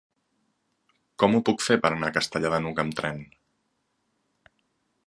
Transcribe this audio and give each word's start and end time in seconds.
Com 1.23 1.35
ho 1.35 1.41
puc 1.51 1.61
fer 1.65 1.77
per 1.85 1.91
anar 1.97 2.09
a 2.11 2.17
Castellar 2.17 2.53
de 2.55 2.61
n'Hug 2.65 2.83
amb 2.87 2.97
tren? 3.13 3.21